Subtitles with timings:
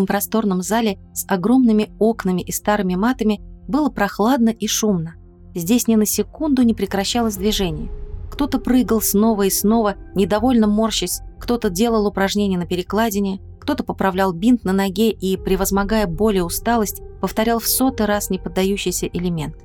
[0.00, 5.14] Гулком просторном зале с огромными окнами и старыми матами было прохладно и шумно.
[5.54, 7.90] Здесь ни на секунду не прекращалось движение.
[8.30, 14.64] Кто-то прыгал снова и снова, недовольно морщась, кто-то делал упражнения на перекладине, кто-то поправлял бинт
[14.64, 19.56] на ноге и, превозмогая боль и усталость, повторял в сотый раз неподдающийся элемент.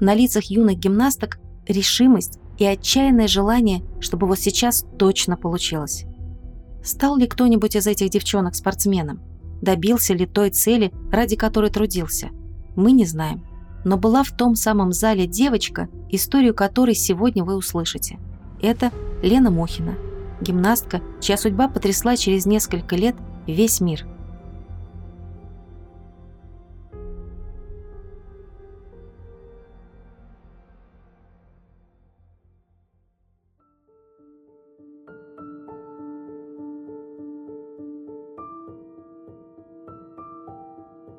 [0.00, 6.04] На лицах юных гимнасток решимость и отчаянное желание, чтобы вот сейчас точно получилось.
[6.84, 9.25] Стал ли кто-нибудь из этих девчонок спортсменом?
[9.62, 12.30] Добился ли той цели, ради которой трудился?
[12.74, 13.44] Мы не знаем.
[13.84, 18.18] Но была в том самом зале девочка, историю которой сегодня вы услышите.
[18.60, 18.90] Это
[19.22, 19.94] Лена Мухина,
[20.40, 24.06] гимнастка, чья судьба потрясла через несколько лет весь мир–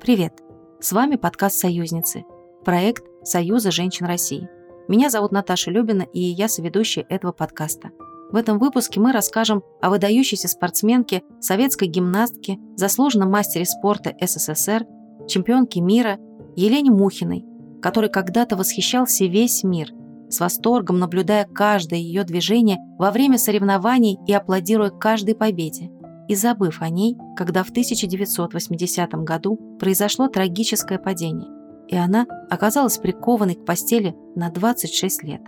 [0.08, 0.42] Привет!
[0.80, 2.24] С вами подкаст «Союзницы»,
[2.64, 4.48] проект Союза женщин России.
[4.88, 7.90] Меня зовут Наташа Любина, и я соведущая этого подкаста.
[8.32, 14.86] В этом выпуске мы расскажем о выдающейся спортсменке, советской гимнастке, заслуженном мастере спорта СССР,
[15.28, 16.16] чемпионке мира
[16.56, 17.44] Елене Мухиной,
[17.82, 19.90] которой когда-то восхищался весь мир,
[20.30, 25.90] с восторгом наблюдая каждое ее движение во время соревнований и аплодируя каждой победе–
[26.28, 31.48] и забыв о ней, когда в 1980 году произошло трагическое падение,
[31.88, 35.40] и она оказалась прикованной к постели на 26 лет,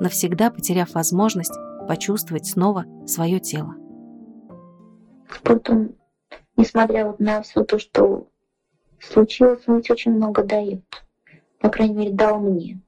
[0.00, 1.54] навсегда потеряв возможность
[1.88, 3.74] почувствовать снова свое тело.
[5.34, 5.94] Спорт, он,
[6.56, 8.28] несмотря вот на все то, что
[9.00, 10.84] случилось, он ведь очень много дает.
[11.60, 12.80] По крайней мере, дал мне.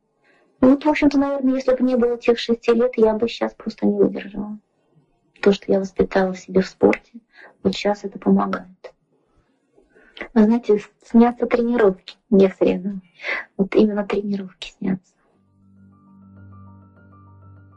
[0.61, 3.55] И вот, в общем-то, наверное, если бы не было тех шести лет, я бы сейчас
[3.55, 4.59] просто не выдержала.
[5.43, 7.13] То, что я воспитала в себе в спорте,
[7.63, 8.93] вот сейчас это помогает.
[10.35, 13.01] Вы знаете, снятся тренировки некоторые.
[13.57, 15.15] Вот именно тренировки снятся.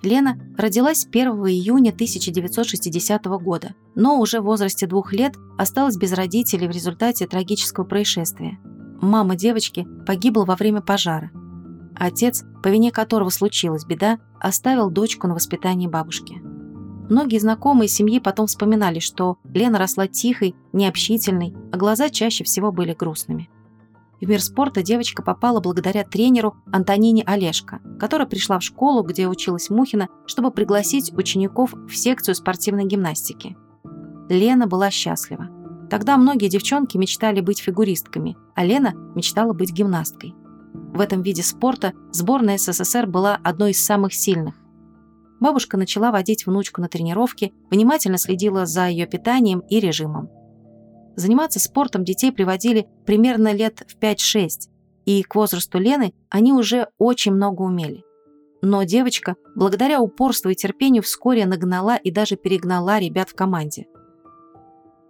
[0.01, 6.67] Лена родилась 1 июня 1960 года, но уже в возрасте двух лет осталась без родителей
[6.67, 8.59] в результате трагического происшествия.
[9.01, 11.31] Мама девочки погибла во время пожара.
[11.95, 16.41] Отец, по вине которого случилась беда, оставил дочку на воспитании бабушки.
[17.09, 22.93] Многие знакомые семьи потом вспоминали, что Лена росла тихой, необщительной, а глаза чаще всего были
[22.93, 23.49] грустными.
[24.21, 29.69] В мир спорта девочка попала благодаря тренеру Антонине Олешко, которая пришла в школу, где училась
[29.69, 33.57] Мухина, чтобы пригласить учеников в секцию спортивной гимнастики.
[34.29, 35.49] Лена была счастлива.
[35.89, 40.33] Тогда многие девчонки мечтали быть фигуристками, а Лена мечтала быть гимнасткой.
[40.93, 44.55] В этом виде спорта сборная СССР была одной из самых сильных.
[45.43, 50.29] Бабушка начала водить внучку на тренировки, внимательно следила за ее питанием и режимом.
[51.17, 54.69] Заниматься спортом детей приводили примерно лет в 5-6,
[55.03, 58.05] и к возрасту Лены они уже очень много умели.
[58.61, 63.87] Но девочка, благодаря упорству и терпению, вскоре нагнала и даже перегнала ребят в команде.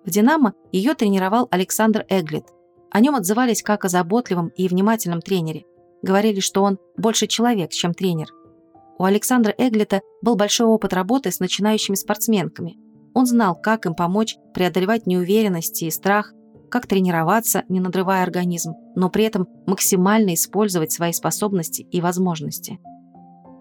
[0.04, 2.46] В «Динамо» ее тренировал Александр Эглит.
[2.90, 5.66] О нем отзывались как о заботливом и внимательном тренере.
[6.02, 8.30] Говорили, что он больше человек, чем тренер–
[9.04, 12.78] у Александра Эглита был большой опыт работы с начинающими спортсменками.
[13.14, 16.32] Он знал, как им помочь преодолевать неуверенность и страх,
[16.72, 22.80] как тренироваться, не надрывая организм, но при этом максимально использовать свои способности и возможности.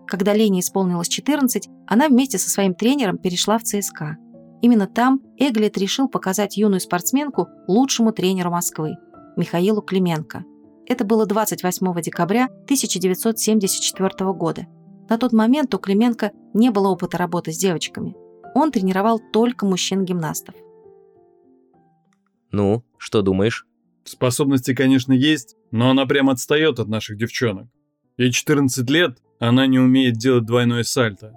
[0.06, 4.18] Когда Лене исполнилось 14, она вместе со своим тренером перешла в ЦСКА.
[4.60, 8.94] Именно там Эглит решил показать юную спортсменку лучшему тренеру Москвы,
[9.36, 10.44] Михаилу Клименко.
[10.86, 14.68] Это было 28 декабря 1974 года.
[15.12, 18.16] На тот момент у Клименко не было опыта работы с девочками.
[18.54, 20.54] Он тренировал только мужчин-гимнастов.
[22.50, 23.66] Ну, что думаешь?
[24.04, 27.66] Способности, конечно, есть, но она прям отстает от наших девчонок.
[28.16, 31.34] Ей 14 лет, она не умеет делать двойное сальто.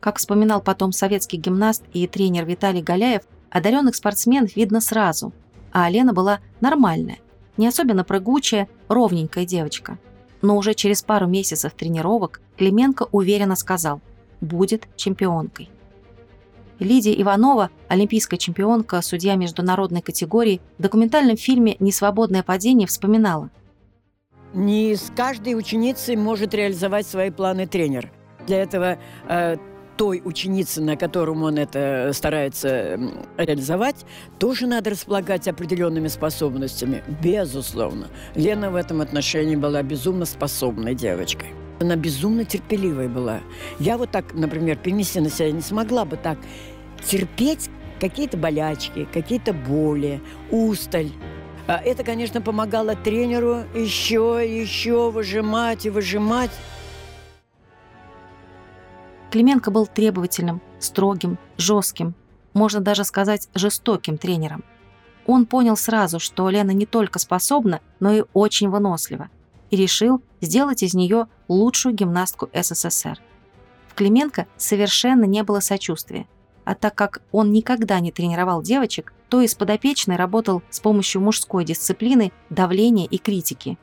[0.00, 5.34] Как вспоминал потом советский гимнаст и тренер Виталий Галяев, одаренных спортсменов видно сразу–
[5.72, 7.18] а Лена была нормальная,
[7.56, 9.98] не особенно прыгучая, ровненькая девочка.
[10.42, 14.00] Но уже через пару месяцев тренировок Клименко уверенно сказал
[14.40, 15.70] «будет чемпионкой».
[16.78, 23.50] Лидия Иванова, олимпийская чемпионка, судья международной категории, в документальном фильме «Несвободное падение» вспоминала.
[24.54, 28.12] Не с каждой ученицей может реализовать свои планы тренер.
[28.46, 28.98] Для этого
[29.28, 29.56] э,
[29.98, 32.98] той ученице, на котором он это старается
[33.36, 34.06] реализовать,
[34.38, 37.02] тоже надо располагать определенными способностями.
[37.20, 38.06] Безусловно.
[38.36, 41.48] Лена в этом отношении была безумно способной девочкой.
[41.80, 43.40] Она безумно терпеливой была.
[43.80, 46.38] Я вот так, например, перенести на себя не смогла бы так
[47.04, 47.68] терпеть
[48.00, 51.10] какие-то болячки, какие-то боли, усталь.
[51.66, 56.50] А это, конечно, помогало тренеру еще, еще выжимать и выжимать.
[59.30, 62.14] Клименко был требовательным, строгим, жестким,
[62.54, 64.64] можно даже сказать жестоким тренером.
[65.26, 69.28] Он понял сразу, что Лена не только способна, но и очень вынослива,
[69.70, 73.20] и решил сделать из нее лучшую гимнастку СССР.
[73.88, 76.26] В Клименко совершенно не было сочувствия,
[76.64, 81.64] а так как он никогда не тренировал девочек, то из подопечной работал с помощью мужской
[81.64, 83.78] дисциплины, давления и критики.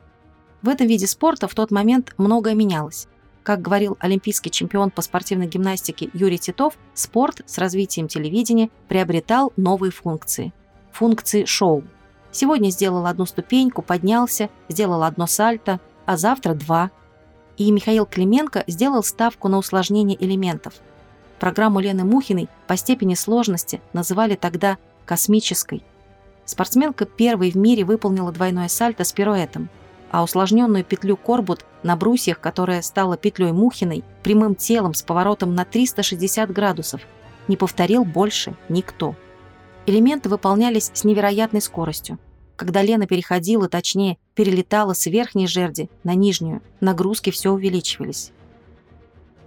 [0.62, 3.06] В этом виде спорта в тот момент многое менялось.
[3.46, 9.92] Как говорил олимпийский чемпион по спортивной гимнастике Юрий Титов, спорт с развитием телевидения приобретал новые
[9.92, 10.52] функции.
[10.90, 11.84] Функции шоу.
[12.32, 16.90] Сегодня сделал одну ступеньку, поднялся, сделал одно сальто, а завтра два.
[17.56, 20.74] И Михаил Клименко сделал ставку на усложнение элементов.
[21.38, 25.84] Программу Лены Мухиной по степени сложности называли тогда «космической».
[26.46, 29.68] Спортсменка первой в мире выполнила двойное сальто с пируэтом–
[30.10, 35.64] а усложненную петлю Корбут на брусьях, которая стала петлей Мухиной, прямым телом с поворотом на
[35.64, 37.00] 360 градусов,
[37.48, 39.14] не повторил больше никто.
[39.86, 42.18] Элементы выполнялись с невероятной скоростью.
[42.56, 48.32] Когда Лена переходила, точнее, перелетала с верхней жерди на нижнюю, нагрузки все увеличивались.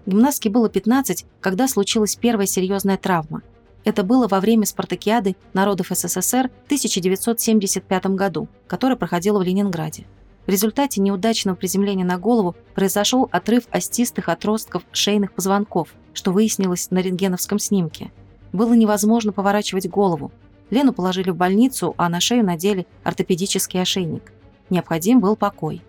[0.05, 3.41] Гимнастке было 15, когда случилась первая серьезная травма.
[3.83, 10.05] Это было во время спартакиады народов СССР в 1975 году, которая проходила в Ленинграде.
[10.49, 16.97] В результате неудачного приземления на голову произошел отрыв остистых отростков шейных позвонков, что выяснилось на
[17.03, 18.11] рентгеновском снимке.
[18.51, 20.31] Было невозможно поворачивать голову.
[20.71, 24.33] Лену положили в больницу, а на шею надели ортопедический ошейник.
[24.71, 25.83] Необходим был покой.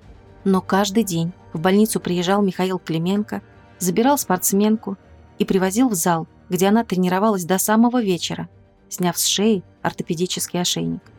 [0.45, 3.41] Но каждый день в больницу приезжал Михаил Клименко,
[3.79, 4.99] забирал спортсменку
[5.39, 8.51] и привозил в зал, где она тренировалась до самого вечера,
[8.91, 11.10] сняв с шеи ортопедический ошейник.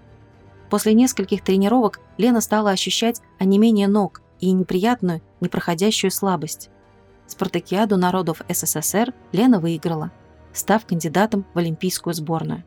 [0.71, 6.69] После нескольких тренировок Лена стала ощущать онемение ног и неприятную, непроходящую слабость.
[7.27, 10.11] Спартакиаду народов СССР Лена выиграла,
[10.53, 12.63] став кандидатом в олимпийскую сборную.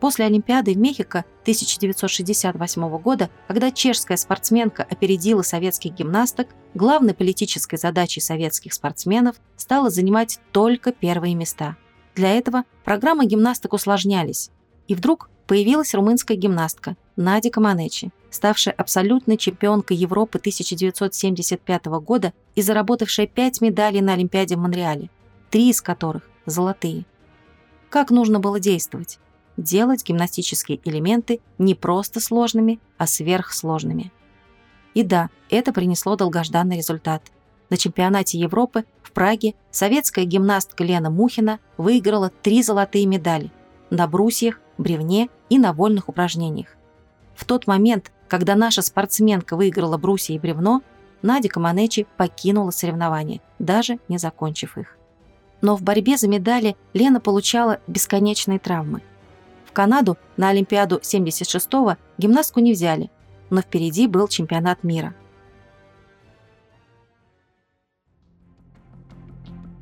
[0.00, 8.20] После Олимпиады в Мехико 1968 года, когда чешская спортсменка опередила советских гимнасток, главной политической задачей
[8.20, 11.78] советских спортсменов стало занимать только первые места.
[12.14, 14.50] Для этого программы гимнасток усложнялись.
[14.88, 23.26] И вдруг появилась румынская гимнастка Надя Каманечи, ставшая абсолютной чемпионкой Европы 1975 года и заработавшая
[23.26, 25.10] пять медалей на Олимпиаде в Монреале,
[25.50, 27.06] три из которых– золотые.
[27.88, 29.18] Как нужно было действовать?
[29.56, 34.12] Делать гимнастические элементы не просто сложными, а сверхсложными.
[34.92, 37.22] И да, это принесло долгожданный результат.
[37.70, 43.50] На чемпионате Европы в Праге советская гимнастка Лена Мухина выиграла три золотые медали
[43.90, 46.68] на брусьях, бревне и на вольных упражнениях.
[47.34, 50.82] В тот момент, когда наша спортсменка выиграла брусья и бревно,
[51.22, 54.96] Надя Каманечи покинула соревнования, даже не закончив их.
[55.60, 59.02] Но в борьбе за медали Лена получала бесконечные травмы.
[59.64, 63.10] В Канаду на Олимпиаду 76-го гимнастку не взяли,
[63.50, 65.14] но впереди был чемпионат мира–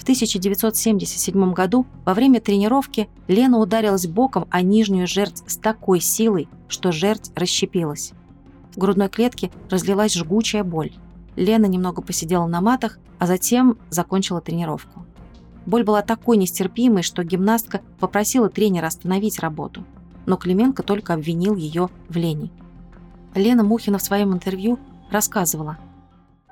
[0.06, 6.92] 1977 году во время тренировки Лена ударилась боком о нижнюю жерть с такой силой, что
[6.92, 8.12] жерть расщепилась.
[8.72, 10.92] В грудной клетке разлилась жгучая боль.
[11.34, 15.04] Лена немного посидела на матах, а затем закончила тренировку.
[15.66, 19.84] Боль была такой нестерпимой, что гимнастка попросила тренера остановить работу.
[20.24, 22.52] Но Клименко только обвинил ее в лени.
[23.34, 24.78] Лена Мухина в своем интервью
[25.10, 25.78] рассказывала.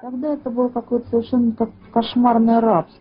[0.05, 3.01] Тогда это было какое-то совершенно как кошмарное рабство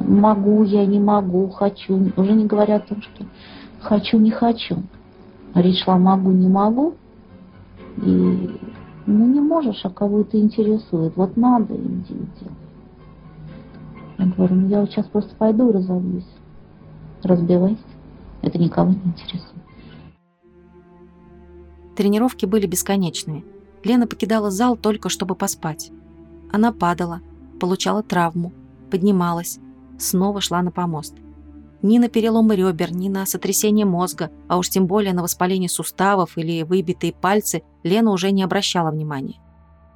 [0.00, 2.10] могу я, не могу, хочу.
[2.16, 3.26] Уже не говоря о том, что
[3.80, 4.82] хочу, не хочу.
[5.54, 6.94] Речь шла могу, не могу.
[7.98, 8.50] И
[9.06, 11.16] ну не можешь, а кого это интересует.
[11.16, 12.50] Вот надо, иди иди.
[14.18, 16.28] Я говорю, ну я вот сейчас просто пойду и разобьюсь.
[17.22, 17.78] Разбивайся.
[18.40, 19.52] Это никого не интересует.
[21.94, 23.44] Тренировки были бесконечными.
[23.86, 25.92] Лена покидала зал только чтобы поспать.
[26.52, 27.20] Она падала,
[27.60, 28.52] получала травму,
[28.90, 29.60] поднималась,
[29.96, 31.14] снова шла на помост.
[31.82, 36.36] Ни на переломы ребер, ни на сотрясение мозга, а уж тем более на воспаление суставов
[36.36, 39.40] или выбитые пальцы Лена уже не обращала внимания.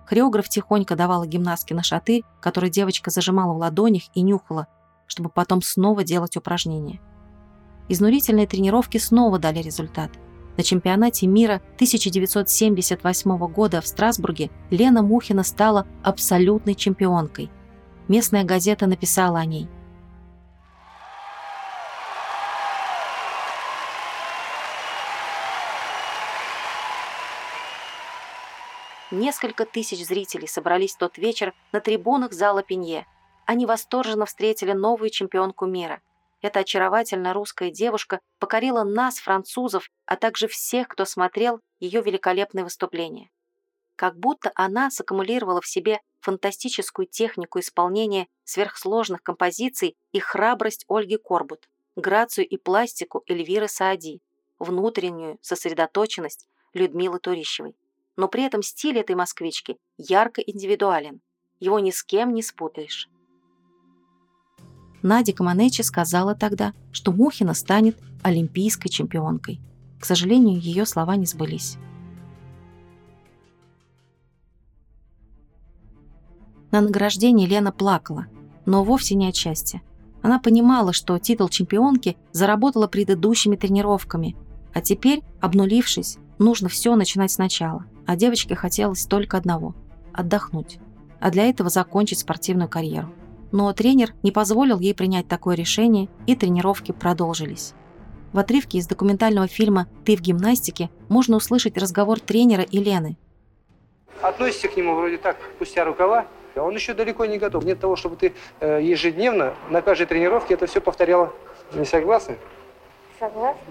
[0.06, 4.68] Хореограф тихонько давала гимнастке на шатырь, который девочка зажимала в ладонях и нюхала,
[5.08, 7.00] чтобы потом снова делать упражнения.
[7.88, 10.10] Изнурительные тренировки снова дали результат.
[10.60, 17.48] На чемпионате мира 1978 года в Страсбурге Лена Мухина стала абсолютной чемпионкой.
[18.08, 19.68] Местная газета написала о ней–
[29.10, 33.06] Несколько тысяч зрителей собрались в тот вечер на трибунах зала Пенье.
[33.46, 36.02] Они восторженно встретили новую чемпионку мира.
[36.42, 43.30] Эта очаровательная русская девушка покорила нас, французов, а также всех, кто смотрел ее великолепное выступление.
[43.96, 51.68] Как будто она саккумулировала в себе фантастическую технику исполнения сверхсложных композиций и храбрость Ольги Корбут,
[51.96, 54.20] грацию и пластику Эльвиры Саади,
[54.58, 57.74] внутреннюю сосредоточенность Людмилы Турищевой
[58.20, 61.22] но при этом стиль этой москвички ярко индивидуален.
[61.58, 63.08] Его ни с кем не спутаешь.
[65.02, 69.60] Надя Каманечи сказала тогда, что Мухина станет олимпийской чемпионкой.
[69.98, 71.76] К сожалению, ее слова не сбылись.
[76.70, 78.26] На награждении Лена плакала,
[78.64, 79.82] но вовсе не от счастья.
[80.22, 84.36] Она понимала, что титул чемпионки заработала предыдущими тренировками,
[84.72, 89.72] а теперь, обнулившись, нужно все начинать сначала а девочке хотелось только одного–
[90.12, 90.80] отдохнуть,
[91.20, 93.14] а для этого закончить спортивную карьеру.
[93.52, 97.74] Но тренер не позволил ей принять такое решение, и тренировки продолжились.
[98.32, 103.16] В отрывке из документального фильма «Ты в гимнастике» можно услышать разговор тренера и Лены.
[104.22, 107.64] Относишься к нему вроде так, пустя рукава, а он еще далеко не готов.
[107.64, 111.32] Нет того, чтобы ты э, ежедневно на каждой тренировке это все повторяла.
[111.72, 112.36] Не согласна?
[113.18, 113.62] Согласна.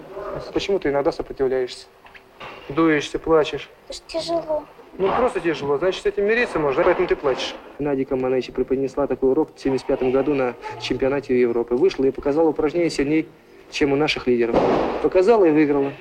[0.52, 1.86] Почему ты иногда сопротивляешься?
[2.68, 3.68] дуешься, плачешь.
[3.88, 4.64] Это ж тяжело.
[4.98, 5.78] Ну, просто тяжело.
[5.78, 7.54] Значит, с этим мириться можно, поэтому ты плачешь.
[7.78, 11.74] Надя Каманычи преподнесла такой урок в 75 году на чемпионате Европы.
[11.74, 13.26] Вышла и показала упражнение сильнее,
[13.70, 14.56] чем у наших лидеров.
[15.02, 15.92] Показала и выиграла.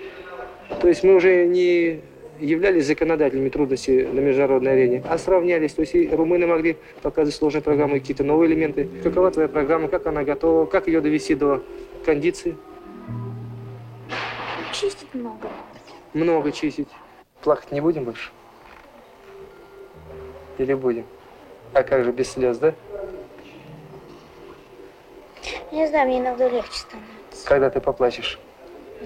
[0.81, 2.01] То есть мы уже не
[2.39, 5.74] являлись законодателями трудностей на международной арене, а сравнялись.
[5.74, 8.89] То есть и румыны могли показывать сложные программы, какие-то новые элементы.
[9.03, 11.63] Какова твоя программа, как она готова, как ее довести до
[12.05, 12.58] кондиции?
[14.74, 15.50] Чистить много
[16.13, 16.88] много чистить.
[17.41, 18.31] Плакать не будем больше?
[20.60, 21.06] Или будем?
[21.74, 22.75] А как же, без слез, да?
[25.72, 27.48] Не знаю, мне иногда легче становится.
[27.48, 28.39] Когда ты поплачешь?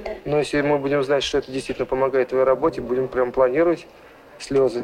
[0.04, 0.12] Да.
[0.26, 3.86] Но если мы будем знать, что это действительно помогает твоей работе, будем прям планировать
[4.40, 4.84] слезы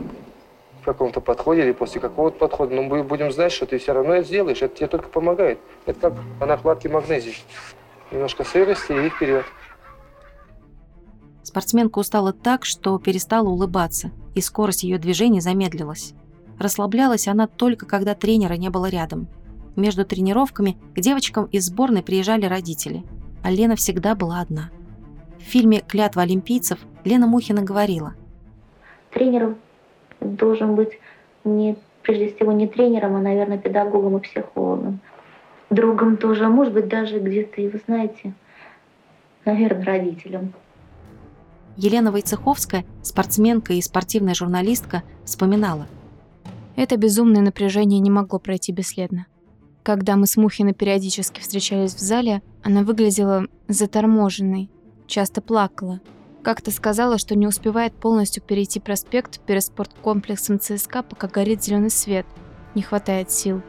[0.82, 4.14] в каком-то подходе или после какого-то подхода, но мы будем знать, что ты все равно
[4.14, 4.62] это сделаешь.
[4.62, 5.58] Это тебе только помогает.
[5.88, 7.36] Это как по накладке магнезии.
[8.12, 9.46] Немножко сырости и вперед.
[11.42, 16.14] Спортсменка устала так, что перестала улыбаться, и скорость ее движений замедлилась.
[16.60, 19.28] Расслаблялась она только, когда тренера не было рядом.
[19.78, 23.04] Между тренировками к девочкам из сборной приезжали родители,
[23.44, 24.70] а Лена всегда была одна.
[25.40, 28.14] В фильме «Клятва олимпийцев» Лена Мухина говорила.
[29.12, 29.56] Тренером
[30.20, 31.00] должен быть
[31.46, 35.00] не, прежде всего не тренером, а, наверное, педагогом и психологом.
[35.70, 38.34] Другом тоже, а может быть даже где-то, и вы знаете,
[39.46, 40.54] наверное, родителем.
[41.78, 45.88] Елена Войцеховская, спортсменка и спортивная журналистка, вспоминала.
[46.80, 49.26] Это безумное напряжение не могло пройти бесследно.
[49.84, 54.70] Когда мы с Мухиной периодически встречались в зале, она выглядела заторможенной,
[55.06, 56.00] часто плакала.
[56.42, 62.26] Как-то сказала, что не успевает полностью перейти проспект перед спорткомплексом ЦСКА, пока горит зеленый свет.
[62.76, 63.62] Не хватает сил.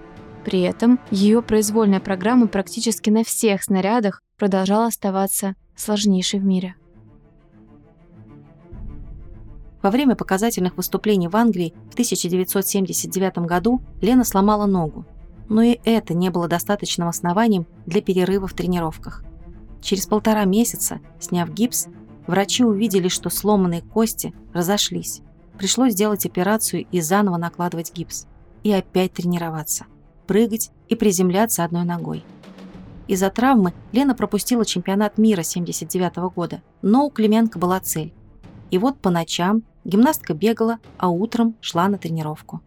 [0.44, 6.76] При этом ее произвольная программа практически на всех снарядах продолжала оставаться сложнейшей в мире.
[9.82, 15.06] Во время показательных выступлений в Англии в 1979 году Лена сломала ногу.
[15.48, 19.24] Но и это не было достаточным основанием для перерыва в тренировках.
[19.80, 21.88] Через полтора месяца, сняв гипс,
[22.26, 25.22] врачи увидели, что сломанные кости разошлись.
[25.56, 28.26] Пришлось сделать операцию и заново накладывать гипс.
[28.62, 29.86] И опять тренироваться.
[30.26, 32.24] Прыгать и приземляться одной ногой.
[33.08, 38.12] Из-за травмы Лена пропустила чемпионат мира 79 года, но у Клименко была цель.
[38.70, 42.60] И вот по ночам Гимнастка бегала, а утром шла на тренировку.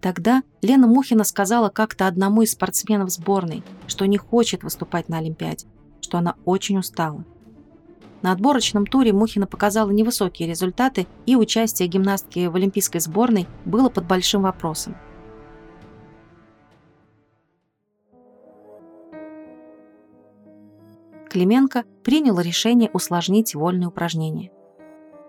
[0.00, 5.66] Тогда Лена Мухина сказала как-то одному из спортсменов сборной, что не хочет выступать на Олимпиаде,
[6.00, 7.24] что она очень устала.
[8.22, 14.06] На отборочном туре Мухина показала невысокие результаты, и участие гимнастки в олимпийской сборной было под
[14.06, 14.96] большим вопросом.
[21.28, 24.50] Клименко принял решение усложнить вольные упражнения.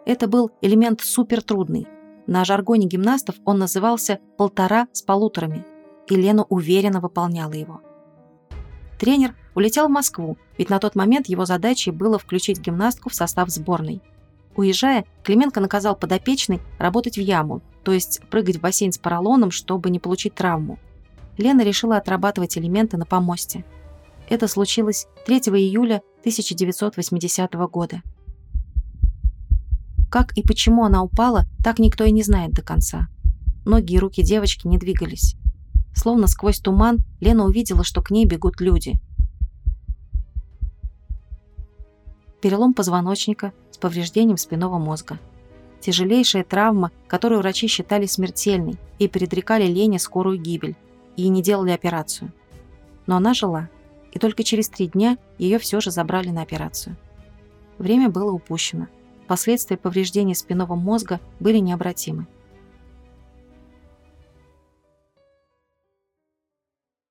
[0.09, 1.87] Это был элемент супертрудный,
[2.25, 5.63] На жаргоне гимнастов он назывался «полтора с полуторами»,
[6.07, 7.81] и Лена уверенно выполняла его.
[8.97, 13.49] Тренер улетел в Москву, ведь на тот момент его задачей было включить гимнастку в состав
[13.49, 14.01] сборной.
[14.55, 19.91] Уезжая, Клименко наказал подопечной работать в яму, то есть прыгать в бассейн с поролоном, чтобы
[19.91, 20.79] не получить травму.
[21.37, 23.63] Лена решила отрабатывать элементы на помосте.
[24.27, 28.01] Это случилось 3 июля 1980 года.
[30.09, 33.07] Как и почему она упала, так никто и не знает до конца.
[33.65, 35.35] Ноги и руки девочки не двигались.
[35.93, 38.99] Словно сквозь туман Лена увидела, что к ней бегут люди.
[42.41, 45.19] Перелом позвоночника с повреждением спинного мозга.
[45.81, 50.75] Тяжелейшая травма, которую врачи считали смертельной и предрекали Лене скорую гибель,
[51.17, 52.31] и не делали операцию.
[53.05, 53.69] Но она жила,
[54.11, 56.97] и только через три дня ее все же забрали на операцию.
[57.77, 58.87] Время было упущено–
[59.29, 62.25] Последствия повреждения спинного мозга были необратимы.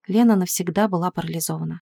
[0.09, 1.81] Лена навсегда была парализована.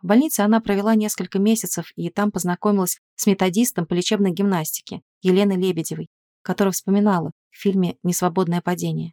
[0.00, 5.56] В больнице она провела несколько месяцев и там познакомилась с методистом по лечебной гимнастике Еленой
[5.56, 6.06] Лебедевой,
[6.42, 9.12] которая вспоминала в фильме «Несвободное падение».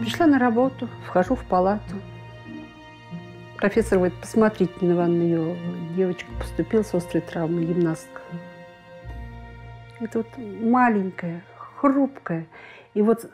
[0.00, 1.94] Пришла на работу, вхожу в палату.
[3.56, 5.56] Профессор говорит, посмотрите на ванную,
[5.96, 8.20] девочка поступила с острой травмой, гимнастка.
[10.02, 12.48] Это вот маленькая, хрупкая.
[12.94, 13.30] И вот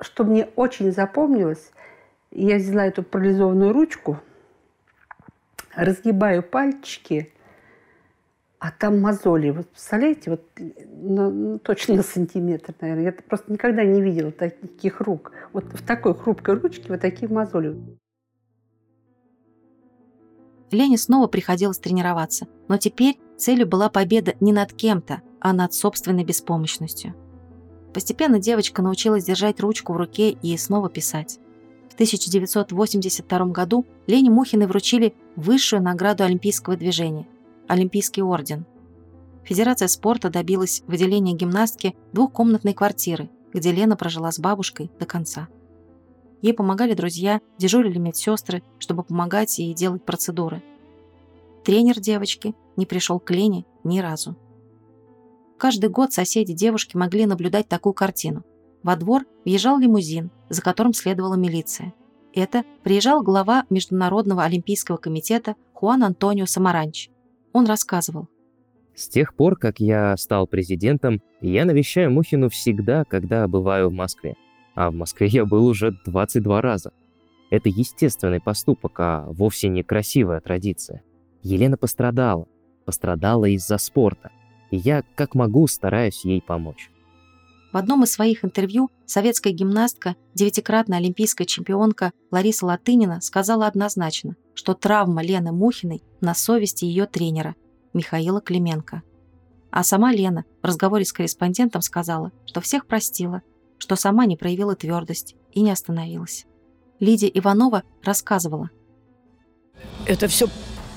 [0.00, 1.70] что мне очень запомнилось,
[2.32, 4.18] я взяла эту парализованную ручку,
[5.76, 7.32] разгибаю пальчики,
[8.58, 9.50] а там мозоли.
[9.50, 13.04] Вот представляете, вот ну, точно на сантиметр, наверное.
[13.04, 15.30] Я просто никогда не видела таких рук.
[15.52, 17.76] Вот в такой хрупкой ручке вот такие мозоли.
[20.72, 26.24] Лене снова приходилось тренироваться, но теперь целью была победа не над кем-то, а над собственной
[26.24, 27.14] беспомощностью.
[27.92, 31.40] Постепенно девочка научилась держать ручку в руке и снова писать.
[31.90, 37.26] В 1982 году Лене Мухиной вручили высшую награду Олимпийского движения–
[37.68, 38.64] Олимпийский орден.
[39.44, 45.48] Федерация спорта добилась выделения гимнастки двухкомнатной квартиры, где Лена прожила с бабушкой до конца.
[46.40, 50.62] Ей помогали друзья, дежурили медсестры, чтобы помогать и делать процедуры.
[51.64, 54.36] Тренер девочки не пришел к Лене ни разу.
[55.62, 58.42] Каждый год соседи девушки могли наблюдать такую картину.
[58.82, 61.94] Во двор въезжал лимузин, за которым следовала милиция.
[62.34, 67.10] Это приезжал глава Международного олимпийского комитета Хуан Антонио Самаранч.
[67.52, 68.26] Он рассказывал.
[68.96, 74.34] С тех пор, как я стал президентом, я навещаю Мухину всегда, когда бываю в Москве.
[74.74, 76.90] А в Москве я был уже 22 раза.
[77.50, 81.04] Это естественный поступок, а вовсе не красивая традиция.
[81.44, 82.48] Елена пострадала.
[82.84, 84.32] Пострадала из-за спорта–
[84.72, 86.90] и я как могу стараюсь ей помочь.
[87.72, 94.74] В одном из своих интервью советская гимнастка, девятикратная олимпийская чемпионка Лариса Латынина сказала однозначно, что
[94.74, 97.54] травма Лены Мухиной на совести ее тренера
[97.92, 99.02] Михаила Клименко.
[99.70, 103.42] А сама Лена в разговоре с корреспондентом сказала, что всех простила,
[103.78, 106.46] что сама не проявила твердость и не остановилась.
[107.00, 108.70] Лидия Иванова рассказывала.
[110.06, 110.46] Это все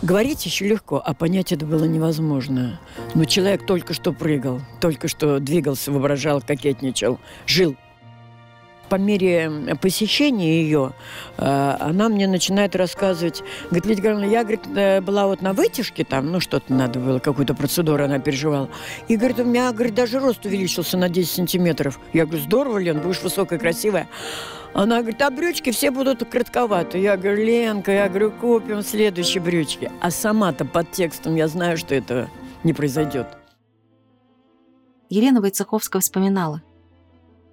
[0.02, 2.80] Говорить еще легко, а понять это было невозможно.
[3.14, 7.76] Но человек только что прыгал, только что двигался, воображал, кокетничал, жил.
[8.90, 10.94] По мере посещения ее,
[11.38, 13.44] э, она мне начинает рассказывать.
[13.66, 17.20] Говорит, Лидия Гавриловна, я, говорит, э, была вот на вытяжке там, ну, что-то надо было,
[17.20, 18.70] какую-то процедуру она переживала.
[19.08, 22.00] И, говорит, у меня, говорит, даже рост увеличился на 10 сантиметров.
[22.14, 24.08] Я говорю, здорово, Лен, будешь высокая, красивая.
[24.74, 26.98] Она говорит, а брючки все будут кратковаты.
[26.98, 29.90] Я говорю, Ленка, я говорю, купим следующие брючки.
[30.02, 32.30] А сама-то под текстом я знаю, что это
[32.66, 33.28] не произойдет.
[35.10, 36.62] Елена Войцеховская вспоминала.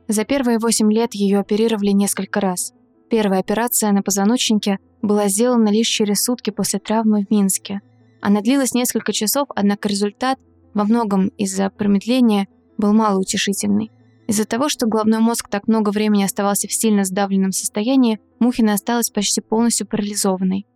[0.08, 2.72] За первые восемь лет ее оперировали несколько раз.
[3.08, 7.80] Первая операция на позвоночнике была сделана лишь через сутки после травмы в Минске.
[8.20, 10.38] Она длилась несколько часов, однако результат,
[10.74, 13.90] во многом из-за промедления, был малоутешительный.
[14.28, 19.10] Из-за того, что головной мозг так много времени оставался в сильно сдавленном состоянии, Мухина осталась
[19.10, 20.66] почти полностью парализованной.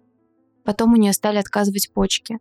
[0.64, 2.38] Потом у нее стали отказывать почки.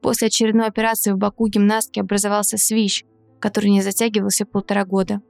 [0.00, 3.04] После очередной операции в боку гимнастки образовался свищ,
[3.40, 5.20] который не затягивался полтора года.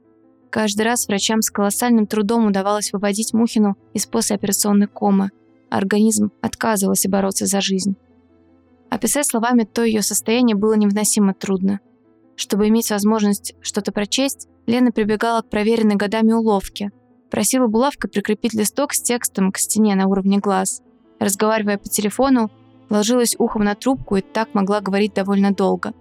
[0.53, 5.31] Каждый раз врачам с колоссальным трудом удавалось выводить Мухину из послеоперационной комы,
[5.71, 7.95] организм отказывался бороться за жизнь.
[8.91, 11.79] Описать словами то ее состояние было невыносимо трудно.
[12.35, 16.91] Чтобы иметь возможность что-то прочесть, Лена прибегала к проверенной годами уловке.
[17.31, 20.83] Просила булавкой прикрепить листок с текстом к стене на уровне глаз.
[21.19, 22.51] Разговаривая по телефону,
[22.91, 25.93] ложилась ухом на трубку и так могла говорить довольно долго.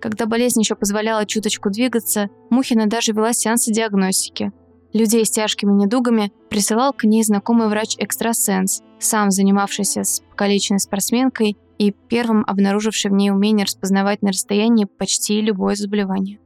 [0.00, 4.52] Когда болезнь еще позволяла чуточку двигаться, Мухина даже вела сеансы диагностики.
[4.92, 11.92] Людей с тяжкими недугами присылал к ней знакомый врач-экстрасенс, сам занимавшийся с покалеченной спортсменкой и
[12.08, 16.38] первым обнаруживший в ней умение распознавать на расстоянии почти любое заболевание.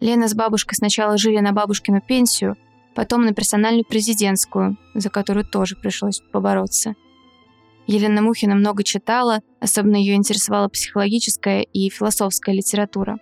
[0.00, 2.56] Лена с бабушкой сначала жили на бабушкину пенсию,
[2.94, 6.94] потом на персональную президентскую, за которую тоже пришлось побороться.
[7.86, 13.18] Елена Мухина много читала, особенно ее интересовала психологическая и философская литература.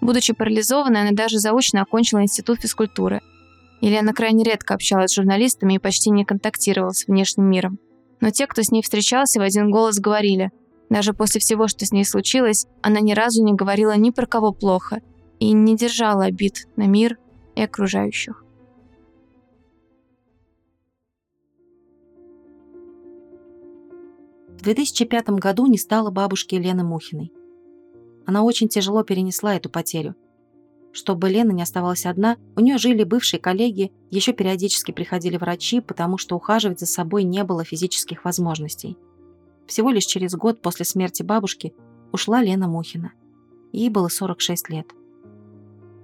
[0.00, 3.20] Будучи парализованной, она даже заочно окончила институт физкультуры.
[3.80, 7.78] Елена крайне редко общалась с журналистами и почти не контактировала с внешним миром.
[8.20, 10.50] Но те, кто с ней встречался, в один голос говорили,
[10.90, 14.52] даже после всего, что с ней случилось, она ни разу не говорила ни про кого
[14.52, 15.00] плохо
[15.38, 17.18] и не держала обид на мир
[17.54, 18.44] и окружающих.
[24.60, 27.32] В 2005 году не стало бабушки Лены Мухиной.
[28.26, 30.14] Она очень тяжело перенесла эту потерю.
[30.92, 36.18] Чтобы Лена не оставалась одна, у нее жили бывшие коллеги, еще периодически приходили врачи, потому
[36.18, 38.98] что ухаживать за собой не было физических возможностей.
[39.66, 41.72] Всего лишь через год после смерти бабушки
[42.12, 43.12] ушла Лена Мухина.
[43.72, 44.88] Ей было 46 лет.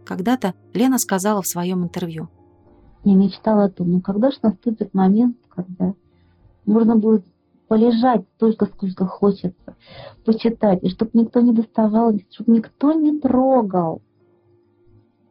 [0.07, 2.31] Когда-то Лена сказала в своем интервью.
[3.05, 5.92] Я мечтала о том, ну когда же наступит момент, когда
[6.64, 7.23] можно будет
[7.68, 9.76] полежать столько, сколько хочется,
[10.24, 14.02] почитать, и чтобы никто не доставал, чтобы никто не трогал.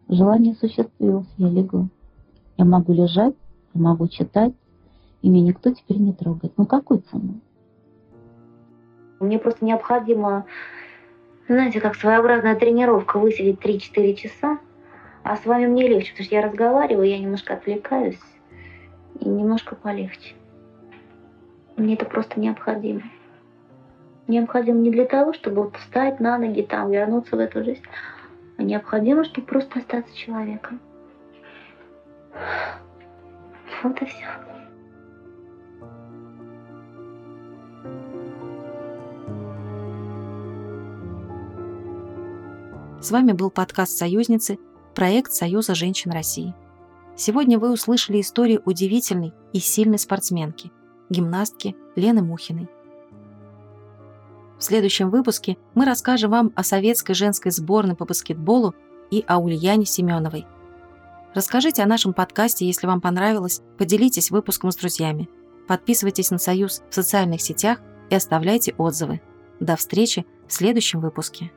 [0.07, 1.87] Желание осуществилось, я легла.
[2.57, 3.35] Я могу лежать,
[3.73, 4.53] я могу читать,
[5.21, 6.53] и меня никто теперь не трогает.
[6.57, 7.41] Ну какой ценой?
[9.19, 10.45] Мне просто необходимо,
[11.47, 14.59] знаете, как своеобразная тренировка, высидеть 3-4 часа,
[15.23, 18.19] а с вами мне легче, потому что я разговариваю, я немножко отвлекаюсь,
[19.19, 20.35] и немножко полегче.
[21.77, 23.01] Мне это просто необходимо.
[24.27, 27.83] Необходимо не для того, чтобы вот встать на ноги, там, вернуться в эту жизнь,
[28.57, 30.79] а необходимо, чтобы просто остаться человеком.
[33.83, 34.25] Вот и все.
[43.01, 44.57] С вами был подкаст «Союзницы»,
[44.95, 46.55] проект Союза женщин России.
[47.15, 50.71] Сегодня вы услышали историю удивительной и сильной спортсменки–
[51.09, 52.69] гимнастки Лены Мухиной.
[54.57, 58.73] В следующем выпуске мы расскажем вам о советской женской сборной по баскетболу
[59.11, 60.45] и о Ульяне Семеновой.
[61.33, 65.29] Расскажите о нашем подкасте, если вам понравилось, поделитесь выпуском с друзьями.
[65.67, 69.21] Подписывайтесь на Союз в социальных сетях и оставляйте отзывы.
[69.59, 71.51] До встречи в следующем выпуске.